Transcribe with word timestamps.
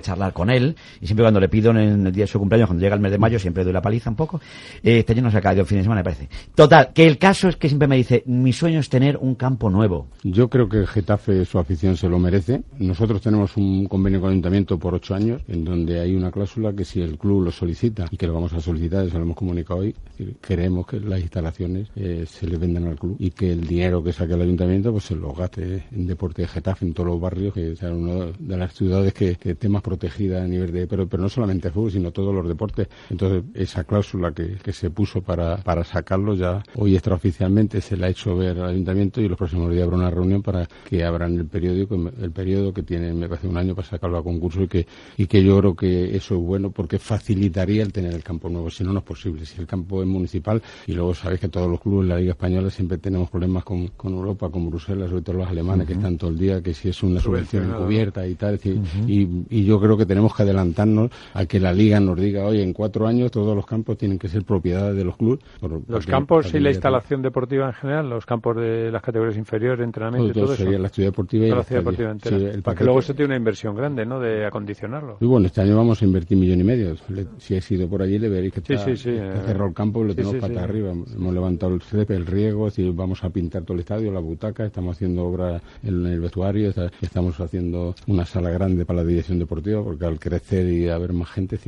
charlar 0.00 0.32
con 0.32 0.48
él 0.48 0.74
y 1.02 1.06
siempre 1.06 1.22
cuando 1.22 1.38
le 1.38 1.50
pido 1.50 1.70
en 1.70 2.06
el 2.06 2.12
día 2.14 2.24
de 2.24 2.26
su 2.26 2.38
cumpleaños 2.38 2.68
cuando 2.68 2.80
llega 2.80 2.94
el 2.94 3.02
mes 3.02 3.12
de 3.12 3.18
mayo 3.18 3.38
siempre 3.38 3.62
doy 3.62 3.74
la 3.74 3.82
paliza 3.82 4.08
un 4.08 4.16
poco 4.16 4.40
eh, 4.82 5.00
este 5.00 5.12
año 5.12 5.20
no 5.20 5.30
se 5.30 5.36
ha 5.36 5.42
caído 5.42 5.60
el 5.60 5.66
fin 5.66 5.76
de 5.76 5.82
semana 5.82 6.00
me 6.00 6.04
parece. 6.04 6.30
Total 6.54 6.94
que 6.94 7.06
el 7.06 7.18
caso 7.18 7.46
es 7.48 7.56
que 7.56 7.68
siempre 7.68 7.86
me 7.86 7.96
dice 7.96 8.22
mi 8.24 8.54
sueño 8.54 8.80
es 8.80 8.88
tener 8.88 9.18
un 9.18 9.34
campo 9.34 9.68
nuevo. 9.68 10.06
Yo 10.22 10.48
creo 10.48 10.66
que 10.66 10.86
Getafe 10.86 11.44
su 11.44 11.58
afición 11.58 11.98
se 11.98 12.08
lo 12.08 12.18
merece. 12.18 12.62
Nosotros 12.78 13.20
tenemos 13.20 13.54
un 13.58 13.86
convenio 13.86 14.20
con 14.20 14.30
el 14.30 14.32
ayuntamiento 14.32 14.78
por 14.78 14.94
ocho 14.94 15.14
años 15.14 15.42
en 15.46 15.62
donde 15.62 16.00
hay 16.00 16.14
una 16.14 16.30
cláusula 16.30 16.72
que 16.72 16.86
si 16.86 17.02
el 17.02 17.18
club 17.18 17.42
lo 17.42 17.50
solicita 17.50 18.06
y 18.10 18.16
que 18.16 18.26
lo 18.26 18.32
vamos 18.32 18.54
a 18.54 18.62
solicitar 18.62 19.04
eso 19.04 19.18
lo 19.18 19.24
hemos 19.24 19.36
comunicado 19.36 19.80
hoy 19.80 19.94
queremos 20.40 20.86
que 20.86 21.00
las 21.00 21.20
instalaciones 21.20 21.88
eh, 21.96 22.24
se 22.26 22.46
le 22.46 22.56
vendan 22.56 22.86
al 22.86 22.98
club 22.98 23.16
y 23.18 23.30
que 23.30 23.52
el 23.52 23.66
dinero 23.66 24.02
que 24.02 24.14
saque 24.14 24.32
el 24.32 24.40
ayuntamiento 24.40 24.90
pues 24.90 25.04
se 25.04 25.16
lo 25.16 25.34
gaste 25.34 25.84
en 25.92 26.06
deporte 26.06 26.42
de 26.42 26.48
Getafe 26.48 26.86
en 26.86 26.94
todos 26.94 27.08
los 27.08 27.20
barrios 27.20 27.52
que 27.52 27.76
sea 27.76 27.92
una 27.92 28.32
de 28.38 28.56
las 28.56 28.72
ciudades 28.72 29.12
que, 29.12 29.34
que 29.34 29.54
temas 29.54 29.81
protegida 29.82 30.42
a 30.42 30.46
nivel 30.46 30.72
de, 30.72 30.86
pero, 30.86 31.06
pero 31.06 31.22
no 31.22 31.28
solamente 31.28 31.70
fútbol, 31.70 31.92
sino 31.92 32.10
todos 32.10 32.34
los 32.34 32.46
deportes. 32.46 32.88
Entonces, 33.10 33.42
esa 33.54 33.84
cláusula 33.84 34.32
que, 34.32 34.56
que 34.62 34.72
se 34.72 34.90
puso 34.90 35.22
para, 35.22 35.58
para 35.58 35.84
sacarlo 35.84 36.34
ya 36.34 36.62
hoy 36.76 36.94
extraoficialmente 36.94 37.80
se 37.80 37.96
la 37.96 38.06
ha 38.06 38.10
hecho 38.10 38.36
ver 38.36 38.58
al 38.58 38.70
ayuntamiento 38.70 39.20
y 39.20 39.28
los 39.28 39.38
próximos 39.38 39.70
días 39.70 39.84
habrá 39.84 39.96
una 39.96 40.10
reunión 40.10 40.42
para 40.42 40.68
que 40.88 41.04
abran 41.04 41.34
el 41.34 41.46
periódico, 41.46 41.94
el 41.94 42.30
periodo 42.30 42.72
que 42.72 42.82
tiene, 42.82 43.12
me 43.12 43.28
parece, 43.28 43.48
un 43.48 43.56
año 43.56 43.74
para 43.74 43.88
sacarlo 43.88 44.18
a 44.18 44.22
concurso 44.22 44.62
y 44.62 44.68
que, 44.68 44.86
y 45.16 45.26
que 45.26 45.42
yo 45.42 45.58
creo 45.58 45.74
que 45.74 46.16
eso 46.16 46.34
es 46.36 46.40
bueno 46.40 46.70
porque 46.70 46.98
facilitaría 46.98 47.82
el 47.82 47.92
tener 47.92 48.14
el 48.14 48.22
campo 48.22 48.48
nuevo. 48.48 48.70
Si 48.70 48.84
no, 48.84 48.92
no 48.92 49.00
es 49.00 49.04
posible. 49.04 49.44
Si 49.44 49.60
el 49.60 49.66
campo 49.66 50.02
es 50.02 50.08
municipal 50.08 50.62
y 50.86 50.92
luego 50.92 51.14
sabéis 51.14 51.40
que 51.40 51.48
todos 51.48 51.70
los 51.70 51.80
clubes 51.80 52.08
de 52.08 52.14
la 52.14 52.20
Liga 52.20 52.32
Española 52.32 52.70
siempre 52.70 52.98
tenemos 52.98 53.30
problemas 53.30 53.64
con, 53.64 53.88
con 53.88 54.12
Europa, 54.14 54.50
con 54.50 54.68
Bruselas, 54.70 55.10
sobre 55.10 55.22
todo 55.22 55.36
los 55.38 55.48
alemanes 55.48 55.86
que 55.86 55.94
están 55.94 56.16
todo 56.16 56.30
el 56.30 56.38
día, 56.38 56.62
que 56.62 56.74
si 56.74 56.88
es 56.88 57.02
una 57.02 57.20
subvención 57.20 57.70
encubierta 57.70 58.26
y 58.26 58.34
tal. 58.34 58.58
y, 59.06 59.28
y 59.50 59.64
yo 59.64 59.71
creo 59.80 59.96
que 59.96 60.06
tenemos 60.06 60.34
que 60.34 60.42
adelantarnos 60.42 61.10
a 61.34 61.46
que 61.46 61.60
la 61.60 61.72
liga 61.72 62.00
nos 62.00 62.18
diga, 62.18 62.44
oye, 62.44 62.62
en 62.62 62.72
cuatro 62.72 63.06
años 63.06 63.30
todos 63.30 63.54
los 63.54 63.66
campos 63.66 63.96
tienen 63.96 64.18
que 64.18 64.28
ser 64.28 64.44
propiedad 64.44 64.92
de 64.92 65.04
los 65.04 65.16
clubes. 65.16 65.40
los 65.88 66.06
campos 66.06 66.52
y 66.54 66.60
la 66.60 66.70
instalación 66.70 67.22
deportiva 67.22 67.66
en 67.66 67.72
general, 67.72 68.10
los 68.10 68.26
campos 68.26 68.56
de 68.56 68.90
las 68.90 69.02
categorías 69.02 69.36
inferiores, 69.36 69.84
entrenamiento 69.84 70.32
todo, 70.32 70.46
todo, 70.46 70.56
sería 70.56 70.78
la 70.78 70.88
actividad 70.88 71.10
deportiva 71.10 71.46
y 71.46 71.50
la 71.50 71.62
ciudad 71.62 71.80
deportiva 71.80 72.10
entera. 72.10 72.62
para 72.62 72.76
que 72.76 72.84
luego 72.84 73.02
se 73.02 73.14
tiene 73.14 73.26
una 73.26 73.36
inversión 73.36 73.74
grande, 73.74 74.04
¿no? 74.04 74.20
De 74.20 74.46
acondicionarlo. 74.46 75.18
Y 75.20 75.26
bueno, 75.26 75.46
este 75.46 75.60
año 75.60 75.76
vamos 75.76 76.02
a 76.02 76.04
invertir 76.04 76.38
millón 76.38 76.60
y 76.60 76.64
medio. 76.64 76.96
si 77.38 77.54
he 77.54 77.60
sido 77.60 77.88
por 77.88 78.02
allí 78.02 78.18
le 78.18 78.28
veréis 78.28 78.52
que 78.52 78.60
está, 78.60 78.84
sí, 78.84 78.96
sí, 78.96 79.10
cerrado 79.10 79.66
el 79.66 79.74
campo 79.74 80.04
y 80.04 80.08
lo 80.08 80.14
tenemos 80.14 80.36
para 80.36 80.62
arriba. 80.62 80.90
Hemos 80.90 81.34
levantado 81.34 81.74
el 81.74 81.82
césped, 81.82 82.14
el 82.14 82.26
riego, 82.26 82.68
es 82.68 82.76
decir, 82.76 82.92
vamos 82.92 83.22
a 83.24 83.30
pintar 83.30 83.62
todo 83.62 83.74
el 83.74 83.80
estadio, 83.80 84.12
la 84.12 84.20
butaca, 84.20 84.64
estamos 84.64 84.96
haciendo 84.96 85.24
obra 85.24 85.60
en 85.82 86.06
el 86.06 86.20
vestuario, 86.20 86.72
estamos 87.00 87.38
haciendo 87.40 87.94
una 88.06 88.24
sala 88.24 88.50
grande 88.50 88.84
para 88.84 89.02
la 89.02 89.04
dirección 89.04 89.38
deportiva, 89.38 89.61
porque 89.62 90.04
al 90.04 90.18
crecer 90.18 90.68
y 90.68 90.88
haber 90.88 91.12
más 91.12 91.30
gente, 91.30 91.58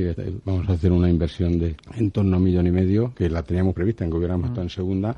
vamos 0.45 0.69
a 0.69 0.73
hacer 0.73 0.92
una 0.92 1.09
inversión 1.09 1.59
de 1.59 1.77
en 1.95 2.11
torno 2.11 2.34
a 2.34 2.39
un 2.39 2.45
millón 2.45 2.67
y 2.67 2.70
medio, 2.70 3.12
que 3.14 3.28
la 3.31 3.42
teníamos 3.42 3.75
prevista 3.75 4.05
en 4.05 4.11
que 4.11 4.17
hubiéramos 4.17 4.47
estado 4.47 4.62
en 4.62 4.70
segunda, 4.70 5.17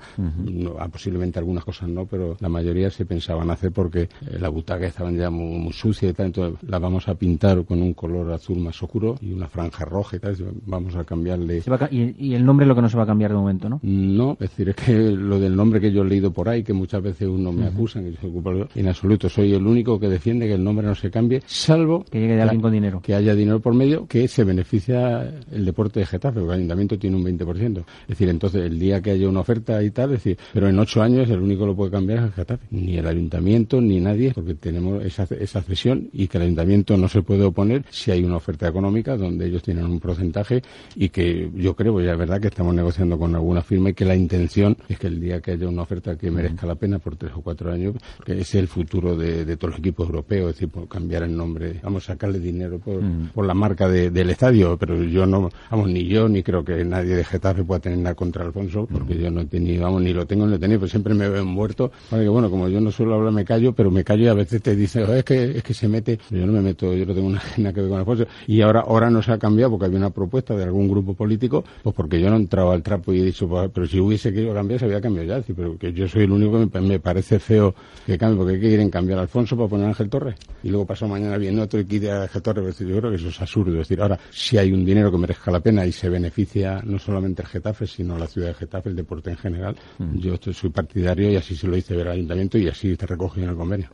ah, 0.78 0.88
posiblemente 0.88 1.39
algunas 1.39 1.64
cosas 1.64 1.89
no, 1.89 2.06
pero 2.06 2.36
la 2.40 2.48
mayoría 2.48 2.90
se 2.90 3.05
pensaban 3.06 3.51
hacer 3.51 3.73
porque 3.73 4.02
eh, 4.02 4.08
la 4.39 4.48
butaca 4.48 4.86
estaban 4.86 5.17
ya 5.17 5.30
muy, 5.30 5.73
sucia 5.73 6.08
y 6.08 6.12
tal, 6.12 6.27
entonces 6.27 6.68
la 6.68 6.78
vamos 6.78 7.08
a 7.08 7.14
pintar 7.14 7.64
con 7.64 7.83
un 7.83 7.95
color 7.95 8.33
azul 8.33 8.58
más 8.58 8.80
oscuro 8.83 9.17
y 9.20 9.33
una 9.33 9.48
franja 9.48 9.84
roja 9.84 10.17
y 10.17 10.20
tal, 10.20 10.36
vamos 10.67 10.95
a 10.96 11.05
cambiarle. 11.05 11.62
y, 11.90 12.34
el 12.34 12.45
nombre 12.45 12.64
es 12.64 12.68
lo 12.68 12.74
que 12.74 12.83
no 12.83 12.89
se 12.89 12.96
va 12.96 13.05
a 13.05 13.06
cambiar 13.06 13.30
de 13.30 13.36
momento, 13.36 13.68
¿no? 13.68 13.80
No, 13.83 14.33
es 14.33 14.51
decir, 14.51 14.68
es 14.70 14.77
que 14.77 14.92
lo 14.92 15.39
del 15.40 15.56
nombre 15.56 15.80
que 15.80 15.90
yo 15.92 16.02
he 16.02 16.05
leído 16.05 16.33
por 16.33 16.48
ahí, 16.48 16.62
que 16.62 16.72
muchas 16.72 17.02
veces 17.02 17.28
uno 17.28 17.52
me 17.52 17.67
acusan, 17.67 18.05
que 18.05 18.12
yo 18.12 18.20
soy 18.20 18.30
culpable, 18.30 18.67
en 18.74 18.89
absoluto, 18.89 19.28
soy 19.28 19.55
el 19.55 19.67
único 19.67 19.98
que 19.98 20.08
defiende 20.08 20.46
que 20.46 20.55
el 20.55 20.64
nombre 20.64 20.86
no 20.86 20.95
se 20.95 21.11
cambie, 21.11 21.42
salvo 21.46 22.05
que 22.11 22.20
llegue 22.20 22.36
de 22.36 22.42
alguien 22.42 22.61
dinero. 22.70 23.00
Que 23.02 23.14
haya 23.14 23.34
dinero 23.34 23.60
por 23.60 23.74
medio 23.74 24.06
que 24.06 24.28
se 24.28 24.44
beneficia 24.44 25.32
el 25.50 25.64
deporte 25.64 26.00
de 26.00 26.06
Getafe, 26.06 26.40
porque 26.40 26.54
el 26.54 26.58
ayuntamiento 26.60 26.98
tiene 26.98 27.16
un 27.16 27.24
20%. 27.24 27.78
Es 27.78 28.08
decir, 28.08 28.28
entonces 28.28 28.64
el 28.64 28.78
día 28.78 29.00
que 29.00 29.12
haya 29.12 29.28
una 29.28 29.40
oferta 29.40 29.82
y 29.82 29.90
tal, 29.90 30.12
es 30.12 30.24
decir, 30.24 30.38
pero 30.52 30.68
en 30.68 30.78
ocho 30.78 31.02
años 31.02 31.28
el 31.30 31.40
único 31.40 31.62
que 31.62 31.66
lo 31.66 31.77
puede 31.77 31.90
cambiar 31.90 32.18
es 32.18 32.24
el 32.27 32.32
Getafe. 32.32 32.66
Ni 32.70 32.96
el 32.96 33.06
ayuntamiento 33.06 33.80
ni 33.80 34.00
nadie, 34.00 34.32
porque 34.34 34.54
tenemos 34.54 35.04
esa, 35.04 35.27
esa 35.38 35.62
cesión 35.62 36.08
y 36.12 36.28
que 36.28 36.38
el 36.38 36.44
ayuntamiento 36.44 36.96
no 36.96 37.08
se 37.08 37.22
puede 37.22 37.44
oponer 37.44 37.84
si 37.90 38.10
hay 38.10 38.24
una 38.24 38.36
oferta 38.36 38.68
económica 38.68 39.16
donde 39.16 39.46
ellos 39.46 39.62
tienen 39.62 39.84
un 39.84 40.00
porcentaje 40.00 40.62
y 40.94 41.08
que 41.08 41.50
yo 41.54 41.74
creo, 41.74 41.92
pues 41.94 42.06
ya 42.06 42.12
es 42.12 42.18
verdad 42.18 42.40
que 42.40 42.48
estamos 42.48 42.74
negociando 42.74 43.18
con 43.18 43.34
alguna 43.34 43.62
firma 43.62 43.90
y 43.90 43.94
que 43.94 44.04
la 44.04 44.16
intención 44.16 44.77
es 44.88 44.98
que 44.98 45.06
el 45.06 45.20
día 45.20 45.40
que 45.40 45.52
haya 45.52 45.68
una 45.68 45.83
oferta 45.83 46.16
que 46.16 46.30
merezca 46.30 46.66
la 46.66 46.74
pena 46.74 46.98
por 46.98 47.16
tres 47.16 47.33
o 47.34 47.42
cuatro 47.42 47.72
años, 47.72 47.94
que 48.24 48.40
es 48.40 48.54
el 48.54 48.68
futuro 48.68 49.16
de, 49.16 49.56
todos 49.56 49.72
los 49.72 49.80
equipos 49.80 50.06
europeos, 50.06 50.50
es 50.50 50.56
decir, 50.56 50.68
por 50.68 50.88
cambiar 50.88 51.22
el 51.22 51.36
nombre, 51.36 51.80
vamos 51.83 52.04
a 52.04 52.12
sacarle 52.12 52.38
dinero 52.38 52.55
por, 52.83 53.00
por 53.34 53.46
la 53.46 53.55
marca 53.55 53.89
de, 53.89 54.11
del 54.11 54.30
estadio, 54.30 54.77
pero 54.77 55.02
yo 55.02 55.27
no, 55.27 55.50
vamos, 55.70 55.89
ni 55.89 56.06
yo 56.06 56.28
ni 56.28 56.42
creo 56.42 56.64
que 56.64 56.84
nadie 56.84 57.17
de 57.17 57.24
Getafe 57.24 57.64
pueda 57.64 57.80
tener 57.80 57.98
nada 57.98 58.14
contra 58.14 58.44
Alfonso, 58.44 58.86
porque 58.90 59.17
yo 59.17 59.30
no 59.30 59.42
he 59.42 59.46
tenido, 59.46 59.84
vamos, 59.84 60.02
ni 60.02 60.12
lo 60.12 60.27
tengo 60.27 60.44
ni 60.44 60.50
lo 60.50 60.56
he 60.56 60.61
tenido, 60.61 60.86
siempre 60.89 61.14
me 61.14 61.28
veo 61.28 61.45
muerto. 61.45 61.90
que 62.11 62.28
bueno, 62.28 62.50
como 62.50 62.68
yo 62.68 62.80
no 62.80 62.90
suelo 62.90 63.14
hablar, 63.14 63.33
me 63.33 63.45
callo, 63.45 63.72
pero 63.72 63.90
me 63.90 64.05
callo 64.05 64.24
y 64.24 64.28
a 64.28 64.34
veces 64.34 64.62
te 64.62 64.74
dice, 64.74 65.05
es 65.18 65.24
que, 65.24 65.58
es 65.58 65.62
que 65.62 65.74
se 65.74 65.89
mete, 65.89 66.18
yo 66.30 66.46
no 66.46 66.52
me 66.52 66.61
meto, 66.61 66.92
yo 66.95 67.06
no 67.06 67.14
tengo 67.14 67.27
una 67.28 67.42
nada 67.56 67.72
que 67.72 67.80
ver 67.80 67.90
con 67.90 67.98
Alfonso. 67.98 68.27
Y 68.46 68.61
ahora, 68.61 68.80
ahora 68.80 69.11
no 69.11 69.22
se 69.22 69.33
ha 69.33 69.39
cambiado 69.39 69.72
porque 69.72 69.86
había 69.86 69.98
una 69.98 70.11
propuesta 70.11 70.55
de 70.55 70.64
algún 70.64 70.89
grupo 70.89 71.14
político, 71.14 71.64
pues 71.83 71.95
porque 71.95 72.20
yo 72.20 72.30
no 72.30 72.36
he 72.36 72.40
entrado 72.40 72.72
al 72.72 72.83
trapo 72.83 73.12
y 73.12 73.20
he 73.20 73.24
dicho, 73.24 73.48
pues, 73.48 73.70
pero 73.72 73.86
si 73.86 74.00
hubiese 74.00 74.33
querido 74.33 74.55
cambiar, 74.55 74.80
se 74.80 74.86
había 74.86 75.00
cambiado 75.00 75.28
ya, 75.28 75.45
pero 75.55 75.78
que 75.78 75.92
yo 75.92 76.08
soy 76.08 76.24
el 76.24 76.33
único 76.33 76.70
que 76.70 76.80
me, 76.80 76.98
parece 76.98 77.39
feo 77.39 77.74
que 78.06 78.18
cambie, 78.18 78.39
porque 78.39 78.61
quieren 78.61 78.90
cambiar 78.90 79.18
a 79.18 79.22
Alfonso 79.22 79.56
para 79.56 79.68
poner 79.68 79.86
a 79.86 79.89
Ángel 79.90 80.08
Torres. 80.08 80.36
Y 80.62 80.68
luego 80.68 80.86
pasó 80.86 81.06
mañana 81.08 81.36
viene 81.36 81.61
otro 81.62 81.80
y 81.80 81.84
quiere 81.84 82.11
a 82.11 82.22
Ángel 82.22 82.42
Torres, 82.55 82.77
pues 82.77 82.89
yo 82.89 82.98
creo 82.98 83.11
que 83.11 83.17
eso 83.17 83.29
es 83.29 83.40
absurdo. 83.40 83.73
Es 83.73 83.89
decir, 83.89 84.01
ahora, 84.01 84.18
si 84.30 84.57
hay 84.58 84.73
un 84.73 84.84
dinero 84.84 85.11
que 85.11 85.18
merezca 85.18 85.51
la 85.51 85.61
pena 85.61 85.84
y 85.84 85.92
se 85.92 86.08
beneficia 86.08 86.80
no 86.84 86.98
solamente 86.98 87.42
el 87.42 87.48
Getafe, 87.48 87.86
sino 87.86 88.17
la 88.17 88.27
ciudad 88.27 88.48
de 88.48 88.55
Getafe, 88.55 88.90
el 88.90 88.96
deporte 88.96 89.30
en 89.30 89.36
general, 89.36 89.77
mm. 89.98 90.18
yo 90.18 90.36
soy 90.52 90.70
partidario 90.70 91.30
y 91.30 91.36
así 91.36 91.57
se 91.57 91.67
lo 91.67 91.77
hice 91.77 91.96
ver 91.96 92.07
al 92.07 92.14
ayuntamiento 92.14 92.58
y 92.58 92.68
así 92.68 92.92
está 92.92 93.07
recogido 93.07 93.45
en 93.45 93.51
el 93.51 93.57
convenio. 93.57 93.90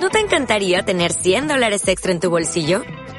¿No 0.00 0.10
te 0.10 0.20
encantaría 0.20 0.84
tener 0.84 1.12
100 1.12 1.48
dólares 1.48 1.86
extra 1.88 2.12
en 2.12 2.20
tu 2.20 2.30
bolsillo? 2.30 2.82